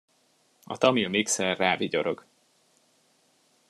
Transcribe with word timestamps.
A 0.63 0.77
tamil 0.77 1.09
mixer 1.09 1.57
rávigyorog. 1.57 2.25